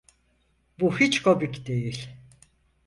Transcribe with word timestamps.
Bu 0.79 0.99
hiç 0.99 1.21
komik 1.21 1.67
değil! 1.67 2.09